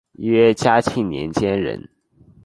[0.13, 1.87] 约嘉庆年间人。